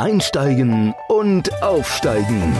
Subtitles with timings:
[0.00, 2.56] Einsteigen und Aufsteigen.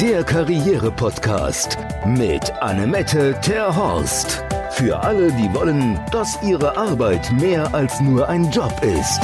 [0.00, 4.42] Der Karriere-Podcast mit Annemette Terhorst.
[4.72, 9.20] Für alle, die wollen, dass ihre Arbeit mehr als nur ein Job ist.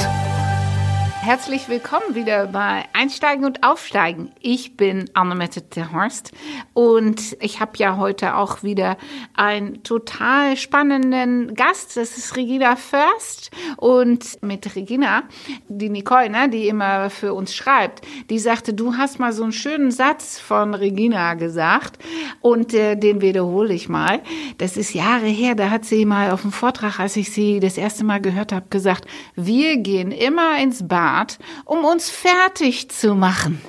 [1.23, 4.31] Herzlich willkommen wieder bei Einsteigen und Aufsteigen.
[4.41, 6.31] Ich bin Annemette Horst
[6.73, 8.97] und ich habe ja heute auch wieder
[9.35, 11.95] einen total spannenden Gast.
[11.95, 15.21] Das ist Regina Först und mit Regina,
[15.69, 19.51] die Nicole, ne, die immer für uns schreibt, die sagte, du hast mal so einen
[19.51, 21.99] schönen Satz von Regina gesagt
[22.41, 24.21] und äh, den wiederhole ich mal.
[24.57, 27.77] Das ist Jahre her, da hat sie mal auf dem Vortrag, als ich sie das
[27.77, 29.05] erste Mal gehört habe, gesagt,
[29.35, 33.61] wir gehen immer ins Bad um uns fertig zu machen.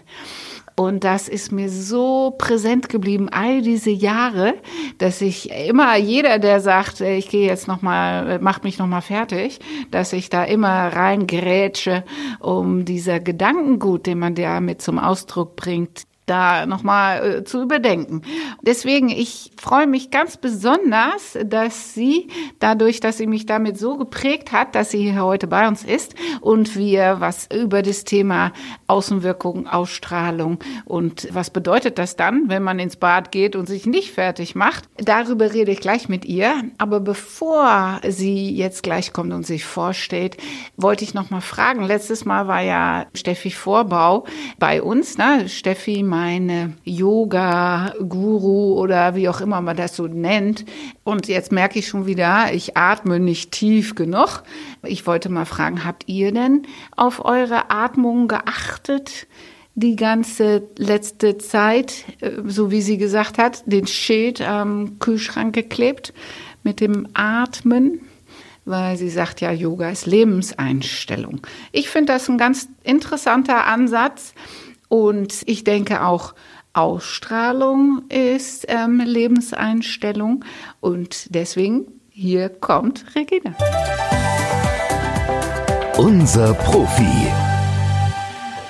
[0.74, 4.54] Und das ist mir so präsent geblieben, all diese Jahre,
[4.98, 9.02] dass ich immer jeder, der sagt, ich gehe jetzt noch mal, mach mich noch mal
[9.02, 12.04] fertig, dass ich da immer reingrätsche,
[12.40, 18.22] um dieser Gedankengut, den man damit zum Ausdruck bringt, da nochmal äh, zu überdenken.
[18.62, 22.28] Deswegen, ich freue mich ganz besonders, dass sie,
[22.58, 26.14] dadurch, dass sie mich damit so geprägt hat, dass sie hier heute bei uns ist
[26.40, 28.52] und wir was über das Thema
[28.86, 34.12] Außenwirkung, Ausstrahlung und was bedeutet das dann, wenn man ins Bad geht und sich nicht
[34.12, 34.84] fertig macht.
[34.98, 36.62] Darüber rede ich gleich mit ihr.
[36.78, 40.36] Aber bevor sie jetzt gleich kommt und sich vorstellt,
[40.76, 41.82] wollte ich nochmal fragen.
[41.84, 44.24] Letztes Mal war ja Steffi Vorbau
[44.58, 45.48] bei uns, ne?
[45.48, 50.64] Steffi meine Yoga-Guru oder wie auch immer man das so nennt.
[51.02, 54.44] Und jetzt merke ich schon wieder, ich atme nicht tief genug.
[54.84, 56.62] Ich wollte mal fragen, habt ihr denn
[56.96, 59.26] auf eure Atmung geachtet?
[59.74, 66.12] die ganze letzte Zeit, äh, so wie sie gesagt hat, den Schild am Kühlschrank geklebt
[66.62, 68.00] mit dem Atmen,
[68.66, 71.40] weil sie sagt ja, Yoga ist Lebenseinstellung.
[71.72, 74.34] Ich finde das ein ganz interessanter Ansatz.
[74.92, 76.34] Und ich denke auch,
[76.74, 80.44] Ausstrahlung ist ähm, Lebenseinstellung.
[80.80, 83.54] Und deswegen, hier kommt Regina.
[85.96, 87.41] Unser Profi.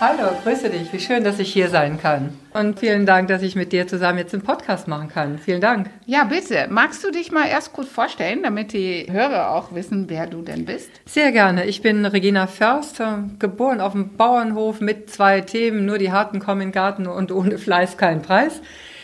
[0.04, 0.92] Hallo, grüße dich.
[0.92, 2.30] Wie schön, dass ich hier sein kann.
[2.54, 5.38] Und vielen Dank, dass ich mit dir zusammen jetzt einen Podcast machen kann.
[5.38, 5.90] Vielen Dank.
[6.06, 6.66] Ja, bitte.
[6.70, 10.64] Magst du dich mal erst kurz vorstellen, damit die Hörer auch wissen, wer du denn
[10.64, 10.90] bist?
[11.06, 11.66] Sehr gerne.
[11.66, 13.00] Ich bin Regina Först,
[13.38, 15.86] geboren auf dem Bauernhof mit zwei Themen.
[15.86, 18.60] Nur die Harten kommen in den Garten und ohne Fleiß kein Preis.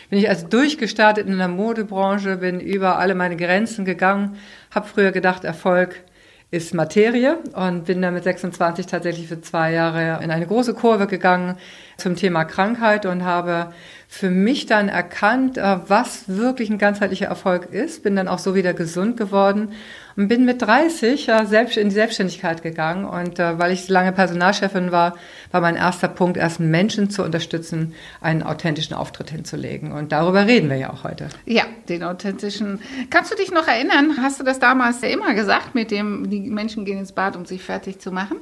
[0.09, 4.35] Bin ich also durchgestartet in der Modebranche, bin über alle meine Grenzen gegangen,
[4.69, 6.03] habe früher gedacht, Erfolg
[6.51, 11.05] ist Materie und bin dann mit 26 tatsächlich für zwei Jahre in eine große Kurve
[11.05, 11.57] gegangen
[11.97, 13.71] zum Thema Krankheit und habe
[14.07, 18.55] für mich dann erkannt, äh, was wirklich ein ganzheitlicher Erfolg ist, bin dann auch so
[18.55, 19.73] wieder gesund geworden
[20.19, 23.05] und bin mit 30 selbst in die Selbstständigkeit gegangen.
[23.05, 25.15] Und äh, weil ich lange Personalchefin war,
[25.51, 29.93] war mein erster Punkt, erst Menschen zu unterstützen, einen authentischen Auftritt hinzulegen.
[29.93, 31.29] Und darüber reden wir ja auch heute.
[31.45, 32.81] Ja, den authentischen.
[33.09, 34.17] Kannst du dich noch erinnern?
[34.21, 37.63] Hast du das damals immer gesagt, mit dem, die Menschen gehen ins Bad, um sich
[37.63, 38.39] fertig zu machen?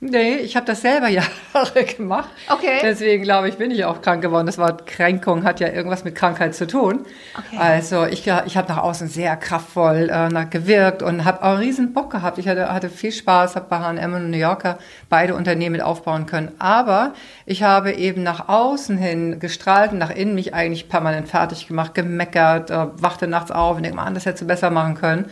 [0.00, 2.28] Nee, ich habe das selber Jahre gemacht.
[2.48, 2.78] Okay.
[2.82, 4.46] Deswegen glaube ich, bin ich auch krank geworden.
[4.46, 7.04] Das Wort Kränkung hat ja irgendwas mit Krankheit zu tun.
[7.36, 7.58] Okay.
[7.58, 11.92] Also ich, ich habe nach außen sehr kraftvoll äh, gewirkt und habe auch einen riesen
[11.94, 12.38] Bock gehabt.
[12.38, 14.78] Ich hatte, hatte viel Spaß, habe bei H&M und New Yorker
[15.08, 16.52] beide Unternehmen mit aufbauen können.
[16.60, 17.12] Aber
[17.44, 21.96] ich habe eben nach außen hin gestrahlt und nach innen mich eigentlich permanent fertig gemacht,
[21.96, 25.28] gemeckert, äh, wachte nachts auf und denke, man, das hättest du besser machen können.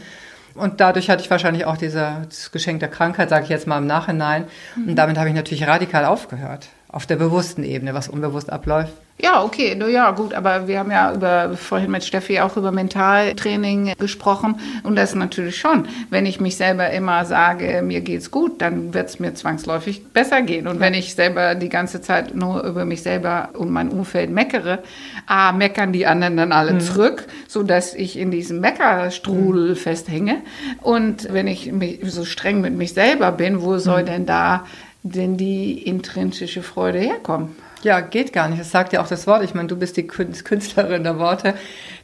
[0.56, 3.86] Und dadurch hatte ich wahrscheinlich auch dieses Geschenk der Krankheit, sage ich jetzt mal im
[3.86, 4.44] Nachhinein.
[4.76, 4.88] Mhm.
[4.88, 6.68] Und damit habe ich natürlich radikal aufgehört.
[6.88, 8.92] Auf der bewussten Ebene, was unbewusst abläuft.
[9.18, 12.70] Ja, okay, na ja, gut, aber wir haben ja über, vorhin mit Steffi auch über
[12.70, 15.88] Mentaltraining gesprochen und das natürlich schon.
[16.10, 20.66] Wenn ich mich selber immer sage, mir geht's gut, dann wird's mir zwangsläufig besser gehen.
[20.66, 24.80] Und wenn ich selber die ganze Zeit nur über mich selber und mein Umfeld meckere,
[25.26, 26.80] ah, meckern die anderen dann alle mhm.
[26.80, 29.76] zurück, so dass ich in diesem Meckerstrudel mhm.
[29.76, 30.42] festhänge.
[30.82, 31.72] Und wenn ich
[32.02, 34.06] so streng mit mich selber bin, wo soll mhm.
[34.06, 34.66] denn da
[35.02, 37.56] denn die intrinsische Freude herkommen?
[37.82, 38.60] Ja, geht gar nicht.
[38.60, 39.44] Das sagt ja auch das Wort.
[39.44, 41.54] Ich meine, du bist die Künstlerin der Worte.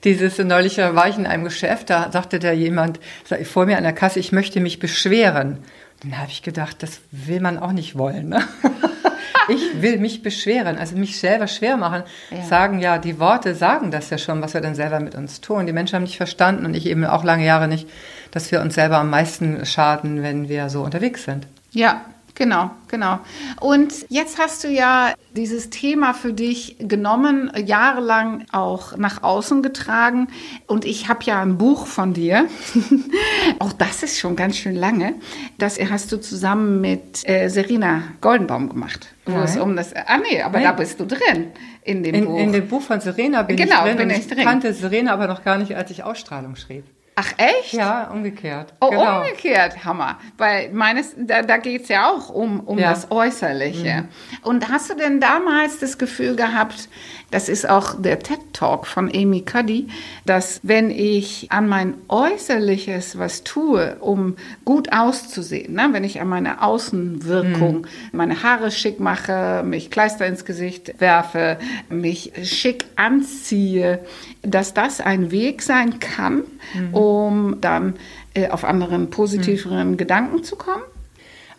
[0.05, 3.01] Dieses neulich war ich in einem Geschäft, da sagte da jemand
[3.45, 5.59] vor mir an der Kasse, ich möchte mich beschweren.
[6.03, 8.29] Dann habe ich gedacht, das will man auch nicht wollen.
[8.29, 8.43] Ne?
[9.49, 12.03] ich will mich beschweren, also mich selber schwer machen.
[12.31, 12.43] Ja.
[12.43, 15.67] Sagen ja, die Worte sagen das ja schon, was wir dann selber mit uns tun.
[15.67, 17.89] Die Menschen haben nicht verstanden und ich eben auch lange Jahre nicht,
[18.31, 21.47] dass wir uns selber am meisten schaden, wenn wir so unterwegs sind.
[21.71, 23.21] Ja, Genau, genau.
[23.61, 30.29] Und jetzt hast du ja dieses Thema für dich genommen, jahrelang auch nach außen getragen.
[30.67, 32.47] Und ich habe ja ein Buch von dir.
[33.59, 35.15] auch das ist schon ganz schön lange.
[35.59, 39.15] Das hast du zusammen mit äh, Serena Goldenbaum gemacht.
[39.27, 39.95] Wo es um das.
[39.95, 40.65] Ah nee, aber Nein.
[40.65, 41.53] da bist du drin
[41.85, 42.39] in dem in, Buch.
[42.39, 44.09] In dem Buch von Serena bin genau, ich drin.
[44.09, 44.45] Bin ich drin.
[44.45, 46.85] kannte Serena aber noch gar nicht, als ich Ausstrahlung schrieb.
[47.15, 47.75] Ach echt?
[47.75, 48.73] Ja, umgekehrt.
[48.81, 49.21] Oh, genau.
[49.21, 50.19] umgekehrt, Hammer.
[50.39, 52.91] Weil meines, da, da geht es ja auch um, um ja.
[52.91, 54.05] das Äußerliche.
[54.05, 54.09] Mhm.
[54.43, 56.89] Und hast du denn damals das Gefühl gehabt,
[57.31, 59.89] das ist auch der TED Talk von Amy Cuddy,
[60.27, 65.89] dass wenn ich an mein Äußerliches was tue, um gut auszusehen, ne?
[65.93, 67.87] wenn ich an meine Außenwirkung, mhm.
[68.13, 74.01] meine Haare schick mache, mich Kleister ins Gesicht werfe, mich schick anziehe,
[74.43, 76.45] dass das ein Weg sein kann,
[76.75, 76.95] mhm.
[77.03, 77.95] Um dann
[78.35, 79.97] äh, auf anderen positiveren mhm.
[79.97, 80.83] Gedanken zu kommen?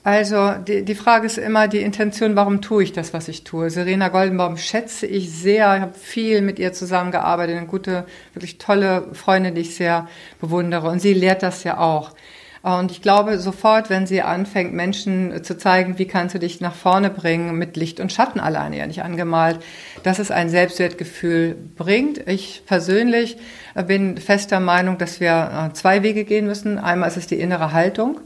[0.05, 3.69] Also die, die Frage ist immer die Intention, warum tue ich das, was ich tue?
[3.69, 5.75] Serena Goldenbaum schätze ich sehr.
[5.75, 10.09] Ich habe viel mit ihr zusammengearbeitet, eine gute, wirklich tolle Freundin, die ich sehr
[10.41, 10.89] bewundere.
[10.89, 12.11] Und sie lehrt das ja auch.
[12.63, 16.73] Und ich glaube sofort, wenn sie anfängt, Menschen zu zeigen, wie kannst du dich nach
[16.73, 19.59] vorne bringen, mit Licht und Schatten alleine ja nicht angemalt,
[20.03, 22.25] dass es ein Selbstwertgefühl bringt.
[22.25, 23.35] Ich persönlich
[23.85, 26.79] bin fester Meinung, dass wir äh, zwei Wege gehen müssen.
[26.79, 28.21] Einmal ist es die innere Haltung.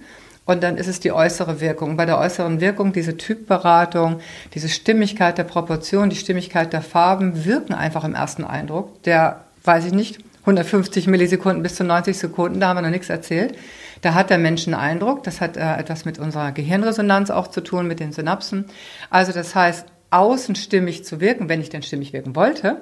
[0.45, 1.98] Und dann ist es die äußere Wirkung.
[1.98, 4.22] Bei der äußeren Wirkung, diese Typberatung,
[4.54, 9.01] diese Stimmigkeit der Proportion, die Stimmigkeit der Farben wirken einfach im ersten Eindruck.
[9.04, 13.09] Der, weiß ich nicht, 150 Millisekunden bis zu 90 Sekunden, da haben wir noch nichts
[13.09, 13.57] erzählt.
[14.01, 15.23] Da hat der Mensch einen Eindruck.
[15.23, 18.65] Das hat äh, etwas mit unserer Gehirnresonanz auch zu tun, mit den Synapsen.
[19.09, 22.81] Also das heißt, außen stimmig zu wirken, wenn ich denn stimmig wirken wollte,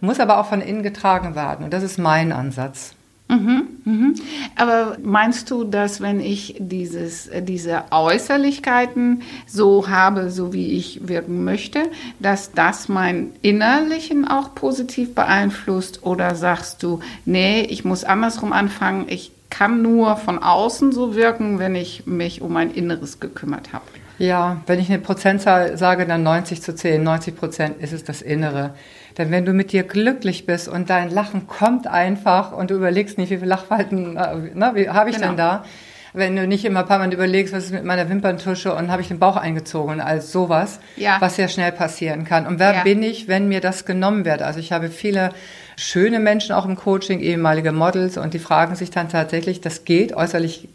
[0.00, 1.64] muss aber auch von innen getragen werden.
[1.64, 2.95] Und das ist mein Ansatz.
[3.28, 4.14] Mhm, mhm.
[4.54, 11.42] Aber meinst du, dass wenn ich dieses, diese Äußerlichkeiten so habe, so wie ich wirken
[11.42, 11.82] möchte,
[12.20, 16.04] dass das mein Innerlichen auch positiv beeinflusst?
[16.04, 21.58] Oder sagst du, nee, ich muss andersrum anfangen, ich kann nur von außen so wirken,
[21.58, 23.84] wenn ich mich um mein Inneres gekümmert habe?
[24.18, 27.02] Ja, wenn ich eine Prozentzahl sage, dann 90 zu 10.
[27.02, 28.74] 90 Prozent ist es das Innere.
[29.18, 33.16] Denn wenn du mit dir glücklich bist und dein Lachen kommt einfach und du überlegst
[33.16, 35.28] nicht, wie viele Lachfalten äh, ne, habe ich genau.
[35.28, 35.64] denn da,
[36.12, 39.02] wenn du nicht immer ein paar Mal überlegst, was ist mit meiner Wimperntusche und habe
[39.02, 41.16] ich den Bauch eingezogen als sowas, ja.
[41.20, 42.46] was sehr schnell passieren kann.
[42.46, 42.82] Und wer ja.
[42.82, 44.42] bin ich, wenn mir das genommen wird?
[44.42, 45.30] Also ich habe viele
[45.76, 50.14] schöne Menschen auch im Coaching, ehemalige Models und die fragen sich dann tatsächlich, das geht,
[50.14, 50.68] äußerlich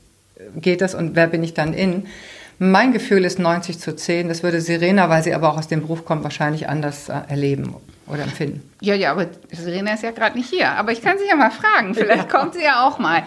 [0.56, 2.08] geht das und wer bin ich dann in?
[2.64, 4.28] Mein Gefühl ist 90 zu 10.
[4.28, 7.76] Das würde Serena, weil sie aber auch aus dem Beruf kommt, wahrscheinlich anders äh, erleben
[8.06, 8.62] oder empfinden.
[8.82, 10.70] Ja, ja, aber Serena ist ja gerade nicht hier.
[10.74, 11.96] Aber ich kann sie ja mal fragen.
[11.96, 12.38] Vielleicht ja.
[12.38, 13.24] kommt sie ja auch mal.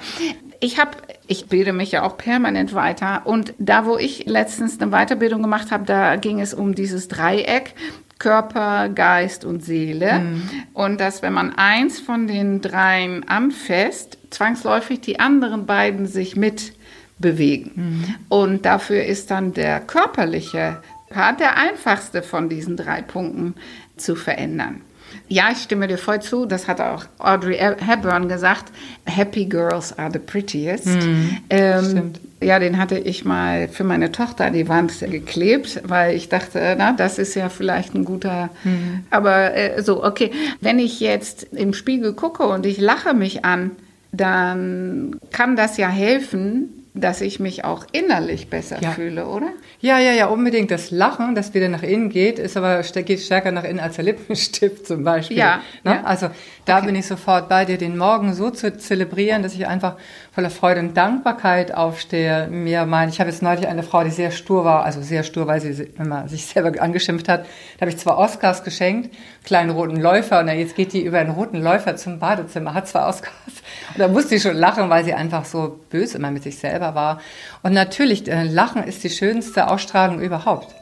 [0.60, 0.92] Ich habe,
[1.26, 3.22] ich bilde mich ja auch permanent weiter.
[3.25, 7.75] Und da, wo ich letztens eine Weiterbildung gemacht habe, da ging es um dieses Dreieck.
[8.20, 10.20] Körper, Geist und Seele.
[10.20, 10.48] Mhm.
[10.75, 16.72] Und dass, wenn man eins von den dreien anfasst, zwangsläufig die anderen beiden sich mit
[17.19, 17.70] bewegen.
[17.75, 18.14] Mhm.
[18.28, 20.78] Und dafür ist dann der körperliche
[21.11, 23.55] Part der einfachste von diesen drei Punkten
[23.96, 24.81] zu verändern.
[25.28, 26.44] Ja, ich stimme dir voll zu.
[26.44, 28.72] Das hat auch Audrey Hepburn gesagt.
[29.06, 30.87] Happy girls are the prettiest.
[30.87, 32.12] Mhm, ähm,
[32.43, 36.75] ja, den hatte ich mal für meine Tochter an die Wand geklebt, weil ich dachte,
[36.76, 38.50] na, das ist ja vielleicht ein guter.
[38.64, 39.05] Mhm.
[39.10, 40.31] Aber äh, so, okay.
[40.60, 43.70] Wenn ich jetzt im Spiegel gucke und ich lache mich an,
[44.12, 48.93] dann kann das ja helfen, dass ich mich auch innerlich besser ja.
[48.93, 49.49] fühle, oder?
[49.81, 50.70] Ja, ja, ja, unbedingt.
[50.70, 54.05] Das Lachen, das wieder nach innen geht, ist aber geht stärker nach innen als der
[54.05, 55.36] Lippenstift zum Beispiel.
[55.36, 55.60] Ja.
[55.82, 55.96] Ne?
[55.96, 56.05] ja.
[56.05, 56.31] Also
[56.65, 56.86] da okay.
[56.86, 59.96] bin ich sofort bei dir, den Morgen so zu zelebrieren, dass ich einfach
[60.34, 62.48] voller Freude und Dankbarkeit aufstehe.
[62.48, 65.46] Mir mein, ich habe jetzt neulich eine Frau, die sehr stur war, also sehr stur,
[65.46, 67.46] weil sie immer sich selber angeschimpft hat.
[67.76, 69.14] Da habe ich zwei Oscars geschenkt,
[69.44, 73.06] kleinen roten Läufer, und jetzt geht die über einen roten Läufer zum Badezimmer, hat zwei
[73.06, 73.32] Oscars.
[73.94, 76.94] Und da musste ich schon lachen, weil sie einfach so böse immer mit sich selber
[76.94, 77.20] war.
[77.62, 80.74] Und natürlich, äh, Lachen ist die schönste Ausstrahlung überhaupt.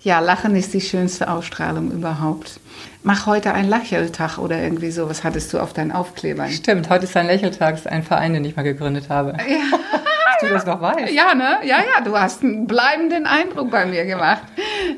[0.00, 2.60] Ja, Lachen ist die schönste Ausstrahlung überhaupt.
[3.02, 5.08] Mach heute einen Lächeltag oder irgendwie so.
[5.08, 6.50] Was hattest du auf deinen Aufklebern?
[6.50, 9.36] Stimmt, heute ist ein Lächeltag, das ist ein Verein, den ich mal gegründet habe.
[9.48, 9.78] Ja.
[10.40, 11.12] du das noch weißt.
[11.12, 11.58] Ja, ne?
[11.64, 14.42] Ja, ja, du hast einen bleibenden Eindruck bei mir gemacht.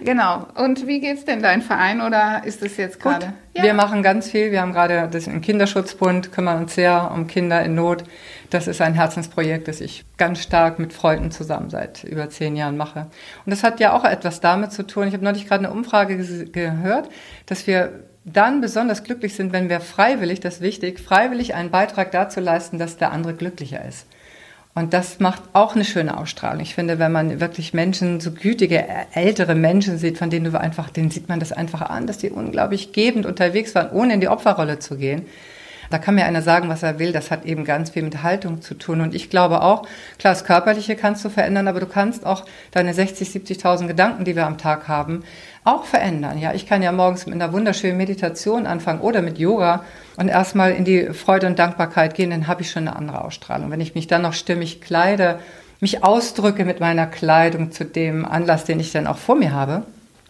[0.02, 0.46] Genau.
[0.54, 3.32] Und wie geht's denn dein Verein oder ist das jetzt gerade?
[3.62, 4.52] Wir machen ganz viel.
[4.52, 8.04] Wir haben gerade im Kinderschutzbund, kümmern uns sehr um Kinder in Not.
[8.48, 12.76] Das ist ein Herzensprojekt, das ich ganz stark mit Freunden zusammen seit über zehn Jahren
[12.76, 13.06] mache.
[13.44, 15.08] Und das hat ja auch etwas damit zu tun.
[15.08, 17.10] Ich habe neulich gerade eine Umfrage gehört,
[17.46, 22.12] dass wir dann besonders glücklich sind, wenn wir freiwillig, das ist wichtig, freiwillig einen Beitrag
[22.12, 24.06] dazu leisten, dass der andere glücklicher ist.
[24.74, 26.62] Und das macht auch eine schöne Ausstrahlung.
[26.62, 30.90] Ich finde, wenn man wirklich Menschen, so gütige, ältere Menschen sieht, von denen du einfach,
[30.90, 34.28] denen sieht man das einfach an, dass die unglaublich gebend unterwegs waren, ohne in die
[34.28, 35.26] Opferrolle zu gehen.
[35.90, 37.12] Da kann mir einer sagen, was er will.
[37.12, 39.00] Das hat eben ganz viel mit Haltung zu tun.
[39.00, 39.82] Und ich glaube auch,
[40.18, 44.36] klar, das Körperliche kannst du verändern, aber du kannst auch deine 60, 70.000 Gedanken, die
[44.36, 45.24] wir am Tag haben,
[45.64, 46.38] auch verändern.
[46.38, 49.84] Ja, ich kann ja morgens mit einer wunderschönen Meditation anfangen oder mit Yoga
[50.16, 53.70] und erstmal in die Freude und Dankbarkeit gehen, dann habe ich schon eine andere Ausstrahlung.
[53.70, 55.38] Wenn ich mich dann noch stimmig kleide,
[55.80, 59.82] mich ausdrücke mit meiner Kleidung zu dem Anlass, den ich dann auch vor mir habe,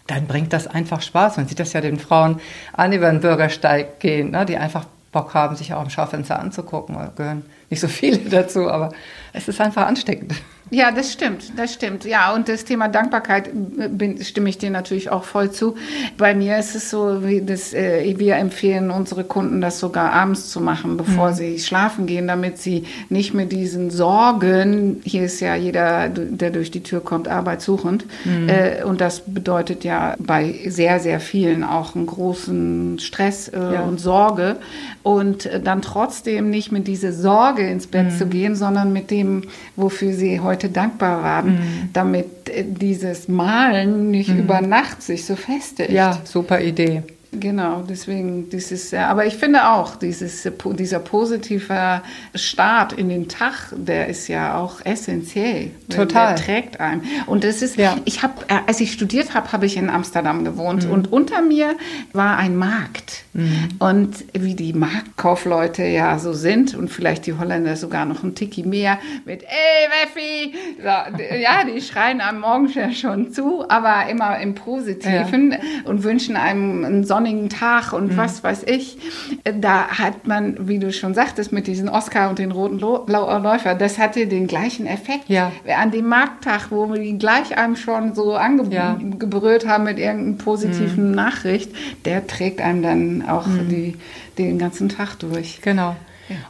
[0.06, 1.36] dann bringt das einfach Spaß.
[1.36, 2.40] Man sieht das ja den Frauen
[2.72, 6.38] an, die über den Bürgersteig gehen, ne, die einfach Bock haben, sich auch im Schaufenster
[6.38, 6.96] anzugucken.
[6.96, 8.92] Da gehören nicht so viele dazu, aber
[9.32, 10.34] es ist einfach ansteckend.
[10.70, 12.04] Ja, das stimmt, das stimmt.
[12.04, 15.74] Ja, und das Thema Dankbarkeit äh, bin, stimme ich dir natürlich auch voll zu.
[16.16, 20.48] Bei mir ist es so, wie das, äh, wir empfehlen unsere Kunden, das sogar abends
[20.48, 21.34] zu machen, bevor mhm.
[21.34, 26.70] sie schlafen gehen, damit sie nicht mit diesen Sorgen, hier ist ja jeder, der durch
[26.70, 28.04] die Tür kommt, arbeitssuchend.
[28.24, 28.48] Mhm.
[28.48, 33.82] Äh, und das bedeutet ja bei sehr, sehr vielen auch einen großen Stress äh, ja.
[33.82, 34.56] und Sorge.
[35.02, 38.18] Und äh, dann trotzdem nicht mit dieser Sorge ins Bett mhm.
[38.18, 41.88] zu gehen, sondern mit dem, wofür sie heute Leute dankbar waren, mhm.
[41.92, 44.40] damit äh, dieses Malen nicht mhm.
[44.40, 45.90] über Nacht sich so festigt.
[45.90, 47.02] Ja, super Idee.
[47.32, 52.02] Genau, deswegen dieses, aber ich finde auch, dieses, dieser positive
[52.34, 55.70] Start in den Tag, der ist ja auch essentiell.
[55.88, 56.34] Total.
[56.34, 57.04] Der trägt einen.
[57.26, 57.96] Und das ist, ja.
[58.04, 60.92] ich habe, äh, als ich studiert habe, habe ich in Amsterdam gewohnt mhm.
[60.92, 61.76] und unter mir
[62.12, 63.22] war ein Markt.
[63.32, 63.68] Mhm.
[63.78, 68.64] Und wie die Marktkaufleute ja so sind und vielleicht die Holländer sogar noch ein Tiki
[68.64, 75.52] mehr mit, ey Weffi, ja, die schreien am Morgen schon zu, aber immer im Positiven
[75.52, 75.58] ja.
[75.84, 78.16] und wünschen einem einen Sonntag sonnigen Tag und mhm.
[78.16, 78.98] was weiß ich.
[79.44, 83.98] Da hat man, wie du schon sagtest, mit diesen Oscar und den roten Läufer, das
[83.98, 85.28] hatte den gleichen Effekt.
[85.28, 85.52] Ja.
[85.78, 89.68] An dem Markttag, wo wir gleich einem schon so angebrüllt ja.
[89.68, 91.14] haben mit irgendeiner positiven mhm.
[91.14, 91.70] Nachricht,
[92.04, 93.68] der trägt einem dann auch mhm.
[93.68, 93.96] die,
[94.38, 95.60] den ganzen Tag durch.
[95.62, 95.96] Genau.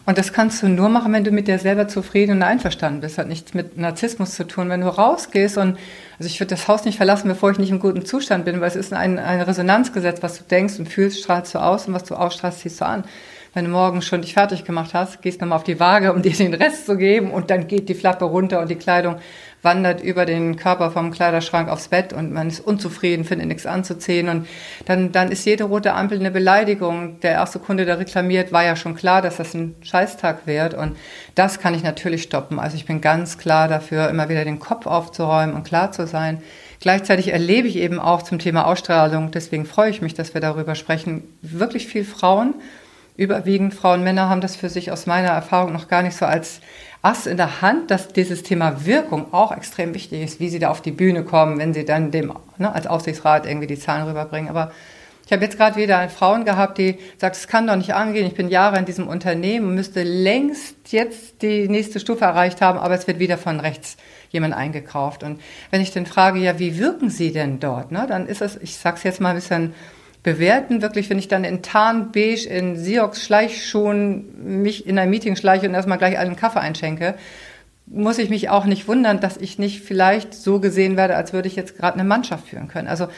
[0.06, 3.18] Und das kannst du nur machen, wenn du mit dir selber zufrieden und einverstanden bist.
[3.18, 4.68] Hat nichts mit Narzissmus zu tun.
[4.68, 5.78] Wenn du rausgehst und,
[6.18, 8.68] also ich würde das Haus nicht verlassen, bevor ich nicht im guten Zustand bin, weil
[8.68, 12.04] es ist ein, ein Resonanzgesetz, was du denkst und fühlst, strahlst du aus und was
[12.04, 13.04] du ausstrahlst, ziehst du an.
[13.52, 16.32] Wenn du morgen schon dich fertig gemacht hast, gehst nochmal auf die Waage, um dir
[16.32, 19.16] den Rest zu geben und dann geht die Flappe runter und die Kleidung
[19.62, 24.28] wandert über den Körper vom Kleiderschrank aufs Bett und man ist unzufrieden, findet nichts anzuziehen
[24.28, 24.46] und
[24.86, 27.20] dann, dann ist jede rote Ampel eine Beleidigung.
[27.20, 30.96] Der erste Kunde, der reklamiert, war ja schon klar, dass das ein Scheißtag wird und
[31.34, 32.58] das kann ich natürlich stoppen.
[32.58, 36.42] Also ich bin ganz klar dafür, immer wieder den Kopf aufzuräumen und klar zu sein.
[36.80, 40.74] Gleichzeitig erlebe ich eben auch zum Thema Ausstrahlung, deswegen freue ich mich, dass wir darüber
[40.74, 42.54] sprechen, wirklich viel Frauen,
[43.18, 46.62] überwiegend Frauen, Männer haben das für sich aus meiner Erfahrung noch gar nicht so als
[47.02, 50.70] Ass in der Hand, dass dieses Thema Wirkung auch extrem wichtig ist, wie sie da
[50.70, 54.50] auf die Bühne kommen, wenn sie dann dem ne, als Aufsichtsrat irgendwie die Zahlen rüberbringen.
[54.50, 54.72] Aber
[55.24, 58.34] ich habe jetzt gerade wieder Frauen gehabt, die sagt, es kann doch nicht angehen, ich
[58.34, 63.06] bin Jahre in diesem Unternehmen müsste längst jetzt die nächste Stufe erreicht haben, aber es
[63.06, 63.96] wird wieder von rechts
[64.30, 65.22] jemand eingekauft.
[65.22, 65.40] Und
[65.70, 67.92] wenn ich dann frage, ja, wie wirken Sie denn dort?
[67.92, 69.72] Ne, dann ist es, ich sage es jetzt mal ein bisschen
[70.22, 70.82] bewerten.
[70.82, 75.74] Wirklich, wenn ich dann in Tarnbeige, in Siox Schleichschuhen mich in ein Meeting schleiche und
[75.74, 77.14] erstmal gleich allen Kaffee einschenke,
[77.86, 81.48] muss ich mich auch nicht wundern, dass ich nicht vielleicht so gesehen werde, als würde
[81.48, 82.88] ich jetzt gerade eine Mannschaft führen können.
[82.88, 83.08] Also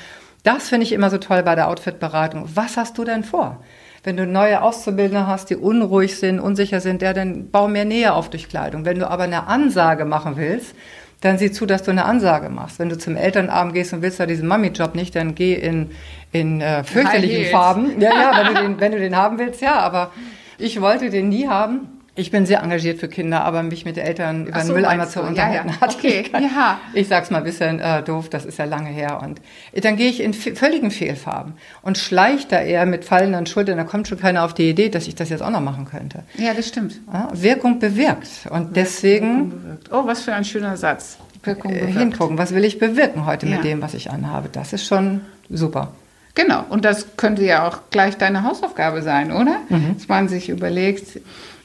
[0.45, 2.49] das finde ich immer so toll bei der Outfit-Beratung.
[2.55, 3.63] Was hast du denn vor?
[4.03, 8.15] Wenn du neue Auszubildende hast, die unruhig sind, unsicher sind, der dann bau mehr Nähe
[8.15, 8.85] auf durch Kleidung.
[8.85, 10.75] Wenn du aber eine Ansage machen willst,
[11.23, 12.79] dann sieh zu, dass du eine Ansage machst.
[12.79, 15.93] Wenn du zum Elternabend gehst und willst da diesen Mami-Job nicht, dann geh in,
[16.33, 18.01] in äh, fürchterlichen Farben.
[18.01, 20.11] Ja, ja, wenn du, den, wenn du den haben willst, ja, aber
[20.59, 22.02] ich wollte den nie haben.
[22.15, 25.23] Ich bin sehr engagiert für Kinder, aber mich mit Eltern über so, den Mülleimer zu
[25.23, 25.81] unterhalten ja, ja.
[25.81, 25.95] hat.
[25.97, 26.25] Okay.
[26.27, 26.79] Ich, ja.
[26.93, 29.23] ich sag's mal ein bisschen äh, doof, das ist ja lange her.
[29.23, 29.41] Und
[29.83, 33.79] dann gehe ich in völligen Fehlfarben und schleich da eher mit fallenden Schultern.
[33.79, 36.25] Da kommt schon keiner auf die Idee, dass ich das jetzt auch noch machen könnte.
[36.37, 37.01] Ja, das stimmt.
[37.11, 38.29] Ja, Wirkung bewirkt.
[38.51, 39.49] Und deswegen.
[39.49, 39.91] Bewirkt.
[39.91, 41.17] Oh, was für ein schöner Satz.
[41.43, 41.99] Wirkung äh, bewirkt.
[41.99, 44.51] Hingucken, was will ich bewirken heute mit dem, was ich anhabe.
[44.53, 45.93] Das ist schon super.
[46.35, 49.59] Genau, und das könnte ja auch gleich deine Hausaufgabe sein, oder?
[49.69, 49.95] Mhm.
[49.95, 51.21] Dass man sich überlegt,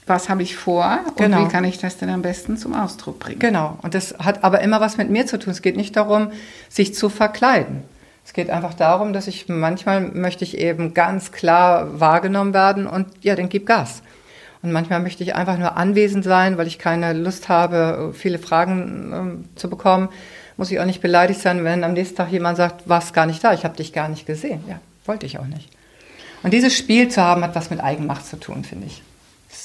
[0.07, 1.43] was habe ich vor und genau.
[1.45, 3.39] wie kann ich das denn am besten zum Ausdruck bringen.
[3.39, 5.51] Genau, und das hat aber immer was mit mir zu tun.
[5.51, 6.31] Es geht nicht darum,
[6.69, 7.83] sich zu verkleiden.
[8.25, 13.07] Es geht einfach darum, dass ich manchmal möchte ich eben ganz klar wahrgenommen werden und
[13.21, 14.01] ja, dann gib Gas.
[14.61, 19.45] Und manchmal möchte ich einfach nur anwesend sein, weil ich keine Lust habe, viele Fragen
[19.55, 20.09] äh, zu bekommen.
[20.57, 23.43] Muss ich auch nicht beleidigt sein, wenn am nächsten Tag jemand sagt, warst gar nicht
[23.43, 24.63] da, ich habe dich gar nicht gesehen.
[24.67, 25.69] Ja, wollte ich auch nicht.
[26.43, 29.03] Und dieses Spiel zu haben, hat was mit Eigenmacht zu tun, finde ich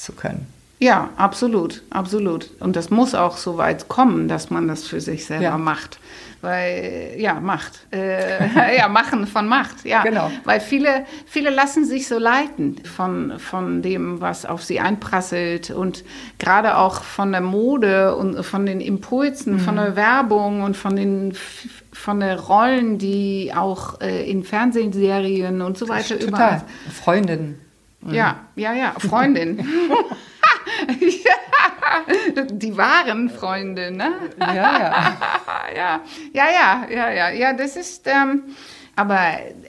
[0.01, 0.47] zu können.
[0.79, 2.49] Ja, absolut, absolut.
[2.59, 5.57] Und das muss auch so weit kommen, dass man das für sich selber Ja.
[5.57, 5.99] macht.
[6.41, 7.87] Weil, ja, Macht.
[7.93, 10.03] Äh, ja, machen von Macht, ja.
[10.03, 10.29] Genau.
[10.43, 16.03] Weil viele, viele lassen sich so leiten von, von dem, was auf sie einprasselt und
[16.39, 19.79] gerade auch von der Mode und von den Impulsen, von Mhm.
[19.79, 21.33] der Werbung und von den
[21.93, 26.61] von der Rollen, die auch äh, in Fernsehserien und so weiter überall Total.
[26.91, 27.59] Freundinnen.
[28.11, 29.65] Ja, ja, ja, Freundin.
[32.51, 34.11] die wahren Freunde, ne?
[34.39, 34.53] Ja,
[35.75, 36.01] ja.
[36.33, 38.43] ja, ja, ja, ja, ja, das ist, ähm,
[38.95, 39.19] aber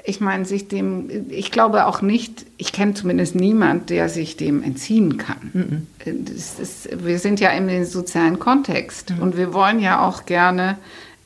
[0.04, 4.62] ich meine, sich dem, ich glaube auch nicht, ich kenne zumindest niemand, der sich dem
[4.62, 5.86] entziehen kann.
[6.04, 10.76] Das ist, wir sind ja im sozialen Kontext und wir wollen ja auch gerne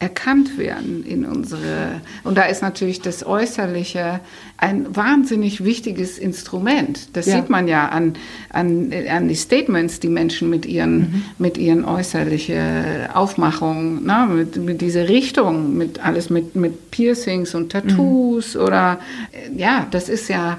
[0.01, 4.21] erkannt werden in unsere, und da ist natürlich das Äußerliche
[4.57, 7.17] ein wahnsinnig wichtiges Instrument.
[7.17, 7.37] Das Ja.
[7.37, 8.15] sieht man ja an,
[8.51, 14.81] an, an die Statements, die Menschen mit ihren, mit ihren äußerlichen Aufmachungen, ne, mit, mit
[14.83, 19.01] dieser Richtung, mit alles mit, mit Piercings und Tattoos oder,
[19.33, 20.59] äh, ja, das ist ja,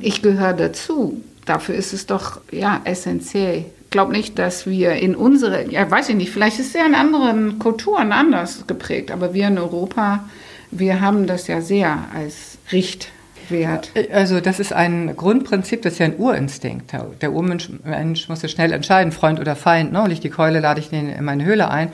[0.00, 1.20] ich gehöre dazu.
[1.44, 3.66] Dafür ist es doch, ja, essentiell.
[3.90, 6.86] Ich glaube nicht, dass wir in unsere, ja, weiß ich nicht, vielleicht ist es ja
[6.86, 10.28] in anderen Kulturen anders geprägt, aber wir in Europa,
[10.70, 13.90] wir haben das ja sehr als Richtwert.
[14.12, 16.92] Also das ist ein Grundprinzip, das ist ja ein Urinstinkt.
[17.20, 19.90] Der Urmensch Mensch muss ja schnell entscheiden, Freund oder Feind.
[19.90, 20.06] Ne?
[20.12, 21.90] Ich die Keule, lade ich den in meine Höhle ein.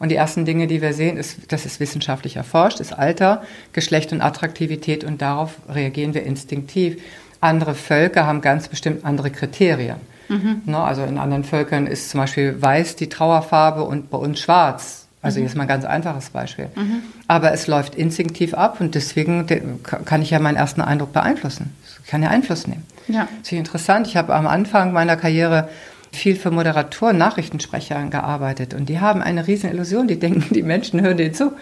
[0.00, 4.12] Und die ersten Dinge, die wir sehen, ist, das ist wissenschaftlich erforscht, ist Alter, Geschlecht
[4.12, 7.00] und Attraktivität und darauf reagieren wir instinktiv.
[7.40, 9.96] Andere Völker haben ganz bestimmt andere Kriterien.
[10.66, 10.78] Ne?
[10.78, 15.06] Also in anderen Völkern ist zum Beispiel weiß die Trauerfarbe und bei uns schwarz.
[15.20, 16.68] Also jetzt mal ein ganz einfaches Beispiel.
[17.26, 19.62] Aber es läuft instinktiv ab und deswegen de-
[20.04, 21.74] kann ich ja meinen ersten Eindruck beeinflussen.
[22.04, 22.84] Ich kann ja Einfluss nehmen.
[23.08, 23.26] Ja.
[23.42, 24.06] Das ist interessant.
[24.06, 25.68] Ich habe am Anfang meiner Karriere
[26.12, 30.08] viel für Moderatoren, Nachrichtensprechern gearbeitet und die haben eine riesen Illusion.
[30.08, 31.52] Die denken, die Menschen hören denen zu.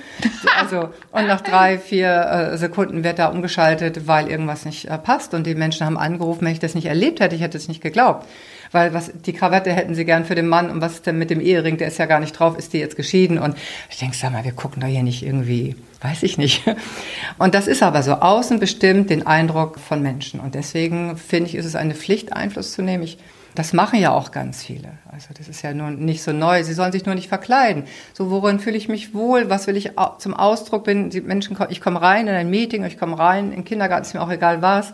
[0.58, 5.34] Also und nach drei, vier äh, Sekunden wird da umgeschaltet, weil irgendwas nicht äh, passt
[5.34, 7.82] und die Menschen haben angerufen, wenn ich das nicht erlebt hätte, ich hätte es nicht
[7.82, 8.26] geglaubt.
[8.72, 11.30] Weil was die Krawatte hätten sie gern für den Mann und was ist denn mit
[11.30, 13.56] dem Ehering, der ist ja gar nicht drauf, ist die jetzt geschieden und
[13.90, 16.62] ich denke, sag mal, wir gucken da hier nicht irgendwie, weiß ich nicht.
[17.38, 21.54] Und das ist aber so außen bestimmt den Eindruck von Menschen und deswegen finde ich,
[21.54, 23.02] ist es eine Pflicht, Einfluss zu nehmen.
[23.02, 23.18] Ich,
[23.58, 24.88] das machen ja auch ganz viele.
[25.10, 26.62] Also das ist ja nur nicht so neu.
[26.62, 27.84] Sie sollen sich nur nicht verkleiden.
[28.12, 29.50] So, worin fühle ich mich wohl?
[29.50, 31.10] Was will ich zum Ausdruck bringen?
[31.10, 34.14] Die Menschen, ich komme rein in ein Meeting, ich komme rein in den Kindergarten, ist
[34.14, 34.92] mir auch egal was.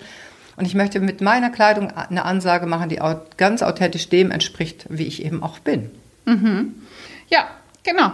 [0.56, 3.00] Und ich möchte mit meiner Kleidung eine Ansage machen, die
[3.36, 5.90] ganz authentisch dem entspricht, wie ich eben auch bin.
[7.28, 7.48] Ja,
[7.82, 8.12] genau.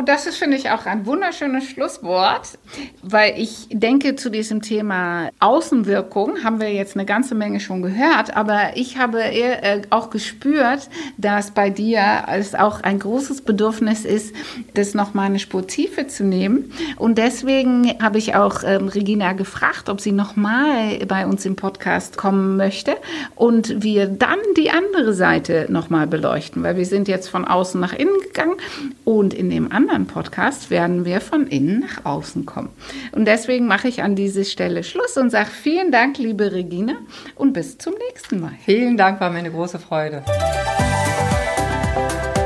[0.00, 2.58] Und das ist, finde ich, auch ein wunderschönes Schlusswort,
[3.02, 8.34] weil ich denke, zu diesem Thema Außenwirkung haben wir jetzt eine ganze Menge schon gehört,
[8.34, 14.34] aber ich habe äh, auch gespürt, dass bei dir es auch ein großes Bedürfnis ist,
[14.72, 16.72] das nochmal eine Spur Tiefe zu nehmen.
[16.96, 22.16] Und deswegen habe ich auch ähm, Regina gefragt, ob sie nochmal bei uns im Podcast
[22.16, 22.96] kommen möchte
[23.36, 27.92] und wir dann die andere Seite nochmal beleuchten, weil wir sind jetzt von außen nach
[27.92, 28.56] innen gegangen
[29.04, 32.70] und in dem anderen Podcast werden wir von innen nach außen kommen.
[33.12, 36.94] Und deswegen mache ich an dieser Stelle Schluss und sage vielen Dank, liebe Regina,
[37.34, 38.52] und bis zum nächsten Mal.
[38.64, 40.24] Vielen Dank, war mir eine große Freude.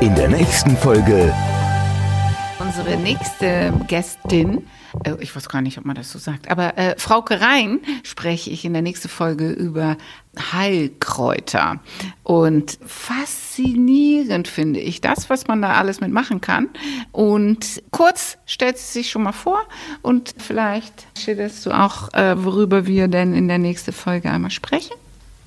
[0.01, 1.33] In der nächsten Folge
[2.77, 4.67] Unsere nächste Gästin,
[5.05, 8.49] äh, ich weiß gar nicht, ob man das so sagt, aber äh, Frauke Rhein spreche
[8.49, 9.95] ich in der nächsten Folge über
[10.51, 11.79] Heilkräuter.
[12.23, 16.67] Und faszinierend finde ich das, was man da alles mitmachen kann.
[17.13, 19.61] Und kurz stellt sie sich schon mal vor
[20.01, 24.97] und vielleicht schilderst du auch, äh, worüber wir denn in der nächsten Folge einmal sprechen.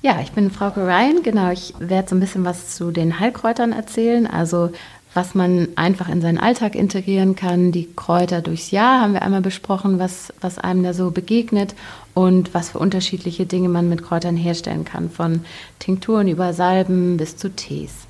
[0.01, 1.23] Ja, ich bin Frau Ryan.
[1.23, 4.27] Genau, ich werde so ein bisschen was zu den Heilkräutern erzählen.
[4.27, 4.71] Also
[5.13, 7.71] was man einfach in seinen Alltag integrieren kann.
[7.71, 11.75] Die Kräuter durchs Jahr haben wir einmal besprochen, was, was einem da so begegnet
[12.13, 15.09] und was für unterschiedliche Dinge man mit Kräutern herstellen kann.
[15.09, 15.45] Von
[15.79, 18.08] Tinkturen über Salben bis zu Tees.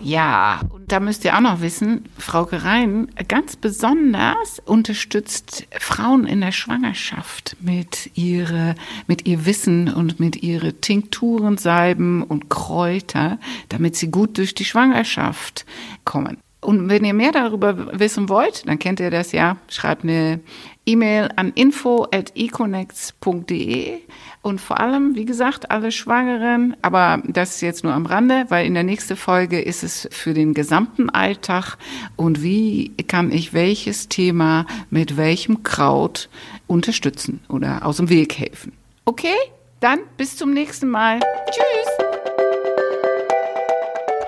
[0.00, 6.40] Ja, und da müsst ihr auch noch wissen, Frau Gerein ganz besonders unterstützt Frauen in
[6.40, 8.74] der Schwangerschaft mit ihre,
[9.06, 14.64] mit ihr Wissen und mit ihre Tinkturen, Salben und Kräuter, damit sie gut durch die
[14.64, 15.66] Schwangerschaft
[16.04, 16.38] kommen.
[16.60, 20.40] Und wenn ihr mehr darüber wissen wollt, dann kennt ihr das ja, schreibt eine
[20.84, 24.00] E-Mail an info@econnects.de
[24.42, 28.66] und vor allem, wie gesagt, alle Schwangeren, aber das ist jetzt nur am Rande, weil
[28.66, 31.76] in der nächsten Folge ist es für den gesamten Alltag
[32.16, 36.28] und wie kann ich welches Thema mit welchem Kraut
[36.66, 38.72] unterstützen oder aus dem Weg helfen.
[39.04, 39.36] Okay?
[39.80, 41.20] Dann bis zum nächsten Mal.
[41.50, 41.79] Tschüss!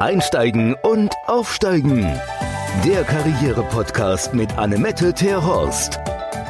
[0.02, 2.02] Einsteigen und Aufsteigen.
[2.84, 6.00] Der Karriere-Podcast mit Annemette Terhorst.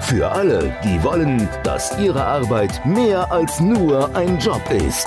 [0.01, 5.07] Für alle, die wollen, dass ihre Arbeit mehr als nur ein Job ist.